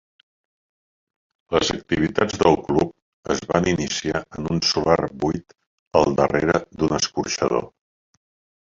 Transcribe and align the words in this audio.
Les 1.55 1.69
activitats 1.75 2.39
del 2.45 2.57
club 2.69 3.35
es 3.35 3.45
van 3.53 3.69
iniciar 3.75 4.25
en 4.39 4.51
un 4.57 4.63
solar 4.73 4.99
buit 5.27 5.57
al 6.03 6.19
darrere 6.23 6.61
d'un 6.83 6.99
escorxador. 7.03 7.71